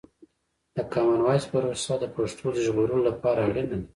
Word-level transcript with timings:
د 0.75 0.77
کامن 0.93 1.19
وایس 1.23 1.45
پروسه 1.51 1.93
د 1.99 2.05
پښتو 2.15 2.45
د 2.53 2.57
ژغورلو 2.65 3.05
لپاره 3.09 3.39
اړینه 3.49 3.69
ده. 3.71 3.77